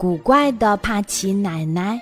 [0.00, 2.00] 古怪的帕奇奶奶。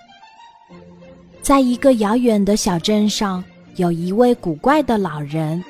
[1.42, 3.42] 在一个遥远的小镇上，
[3.74, 5.60] 有一位古怪的老人，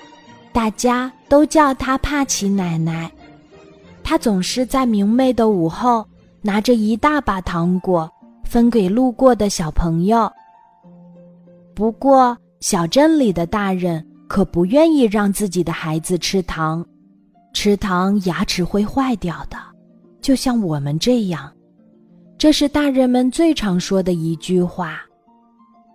[0.53, 3.11] 大家都叫他帕奇奶奶。
[4.05, 6.07] 他总是在明媚的午后，
[6.43, 8.07] 拿着一大把糖果
[8.45, 10.31] 分给路过的小朋友。
[11.75, 16.85] 不过，小镇里的大人可不愿意让自己的孩子吃糖，
[17.55, 19.57] 吃糖牙齿会坏掉的，
[20.21, 21.51] 就像我们这样。
[22.39, 25.01] 这是大人们最常说的一句话。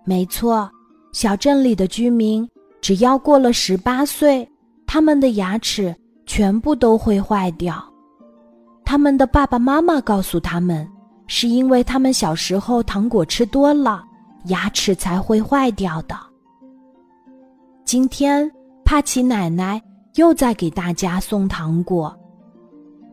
[0.04, 0.70] 没错，
[1.12, 2.46] 小镇里的居民
[2.82, 4.46] 只要过了十八岁，
[4.86, 5.96] 他们的牙齿
[6.26, 7.82] 全部都会坏掉。
[8.84, 10.86] 他们的爸爸妈妈告诉他们，
[11.26, 14.04] 是因为他们小时候糖果吃多了，
[14.44, 16.14] 牙齿才会坏掉的。
[17.86, 18.50] 今天，
[18.84, 19.80] 帕奇奶奶
[20.16, 22.14] 又在给大家送糖果。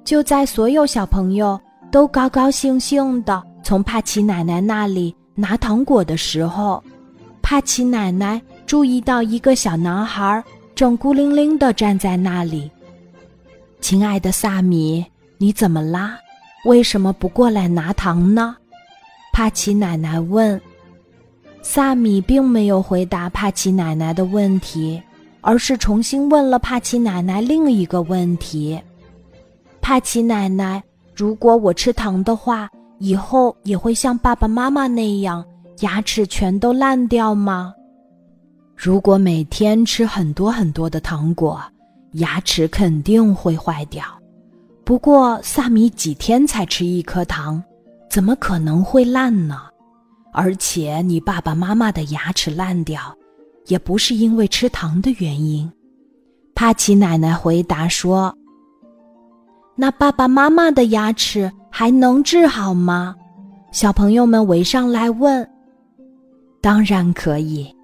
[0.03, 1.57] 就在所有小朋友
[1.91, 6.81] 都高高兴兴的从帕奇奶奶那里拿糖果的时候，
[7.41, 10.41] 帕奇奶奶注意到一个小男孩
[10.73, 12.71] 正孤零零的站在那里。
[13.81, 15.05] 亲爱的萨米，
[15.37, 16.17] 你怎么啦？
[16.65, 18.55] 为什么不过来拿糖呢？
[19.33, 20.59] 帕奇奶奶问。
[21.61, 25.01] 萨米并没有回答帕奇奶奶的问题，
[25.41, 28.81] 而是重新问了帕奇奶奶另一个问题
[29.81, 30.81] ：“帕奇奶奶，
[31.21, 35.45] 如果我吃糖的话，以后也会像爸爸妈妈那样，
[35.81, 37.71] 牙齿全都烂掉吗
[38.75, 41.61] ？”“如果每天吃很多很多的糖果，
[42.13, 44.03] 牙齿肯定会坏掉。
[44.83, 47.63] 不过萨米几天才吃一颗糖，
[48.09, 49.61] 怎么可能会烂呢？”
[50.33, 53.15] 而且你爸爸妈妈的牙齿烂掉，
[53.67, 55.71] 也不是因为吃糖的原因。
[56.55, 58.35] 帕奇奶奶回答说
[59.81, 63.15] ：“那爸爸妈妈的牙齿还能治好吗？”
[63.73, 65.49] 小朋友们围上来问
[66.61, 67.75] ：“当然可以，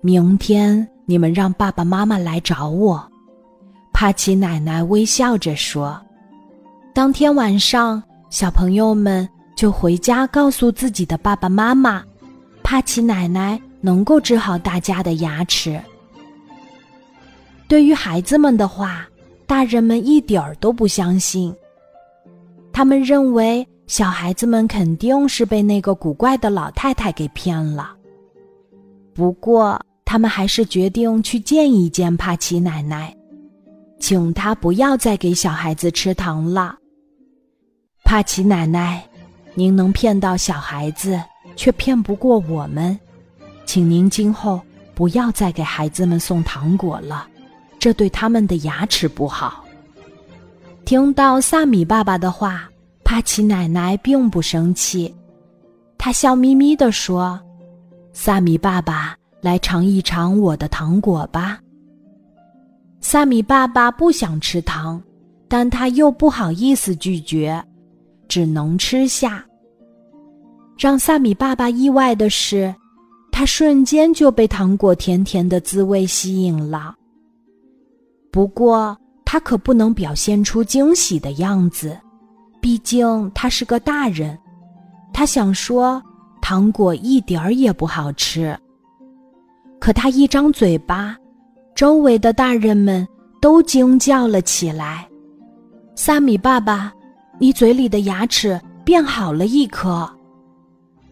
[0.00, 3.06] 明天你们让爸爸妈妈来找我。”
[3.92, 6.00] 帕奇奶奶微笑着说
[6.94, 9.28] ：“当天晚上，小朋友们。”
[9.60, 12.02] 就回家告诉自己的爸爸妈妈，
[12.62, 15.78] 帕奇奶奶能够治好大家的牙齿。
[17.68, 19.06] 对于孩子们的话，
[19.50, 21.52] 大人们一点儿都不相信。
[22.72, 27.90] 他们认为小孩子们肯定是被那个古怪的老太太给骗了。
[29.12, 33.12] 不过，他们还是决定去见一见帕奇奶奶，
[33.98, 36.76] 请她不要再给小孩子吃糖了。
[38.04, 39.04] 帕奇奶奶。
[39.54, 41.20] 您能骗到小孩子，
[41.56, 42.96] 却骗不过我们，
[43.66, 44.60] 请您今后
[44.94, 47.26] 不要再给孩子们送糖果了，
[47.80, 49.64] 这对他们的牙齿不好。
[50.84, 52.70] 听到萨米爸爸的话，
[53.02, 55.12] 帕奇奶奶并不生气，
[55.98, 57.40] 她笑眯眯地说
[58.12, 61.58] ：“萨米爸爸，来尝一尝我的糖果吧。”
[63.00, 65.02] 萨米爸爸不想吃糖，
[65.48, 67.60] 但他又不好意思拒绝。
[68.28, 69.44] 只能吃下。
[70.78, 72.72] 让萨米爸爸意外的是，
[73.32, 76.94] 他瞬间就被糖果甜甜的滋味吸引了。
[78.30, 81.98] 不过，他可不能表现出惊喜的样子，
[82.60, 84.38] 毕竟他是个大人。
[85.12, 86.02] 他想说，
[86.40, 88.56] 糖果一点儿也不好吃。
[89.78, 91.16] 可他一张嘴巴，
[91.74, 93.06] 周围的大人们
[93.40, 95.08] 都惊叫了起来
[95.96, 96.92] ：“萨米爸爸！”
[97.40, 100.06] 你嘴里的牙齿变好了一颗。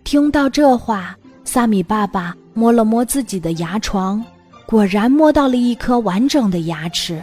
[0.04, 4.22] 听到这话，萨米爸爸摸了摸自己的牙床，
[4.70, 7.22] 果然摸到了一颗完整的牙齿。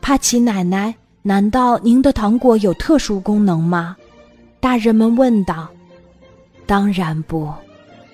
[0.00, 3.96] 帕奇奶奶，难道您的糖果有特殊功能吗？
[4.60, 5.68] 大人们问道。
[6.64, 7.52] 当然不，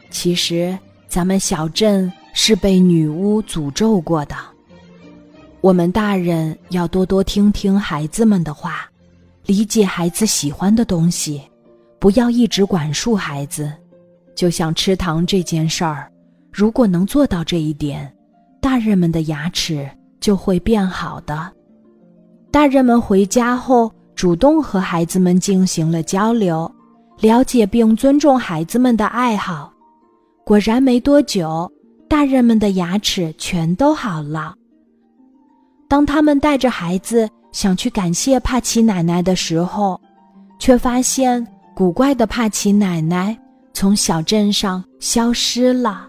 [0.09, 0.75] 其实
[1.07, 4.35] 咱们小镇是被女巫诅咒过的。
[5.61, 8.89] 我们大人要多多听听孩子们的话。
[9.45, 11.43] 理解孩子喜欢的东西，
[11.99, 13.71] 不要一直管束孩子。
[14.35, 16.11] 就像吃糖这件事儿，
[16.51, 18.11] 如果能做到这一点，
[18.65, 19.87] 大人们的牙齿
[20.21, 21.53] 就会变好的。
[22.51, 26.75] 大人们回家后，主动和孩子们进行了交流，
[27.21, 29.71] 了解并尊重孩子们的爱好。
[30.47, 31.71] 果然，没多久，
[32.09, 34.55] 大人们的牙齿全都好了。
[35.87, 37.29] 当他们带着孩子。
[37.53, 40.01] 想去感谢帕奇奶奶的时候，
[40.59, 43.39] 却发现古怪的帕奇奶奶
[43.73, 46.09] 从小镇上消失了。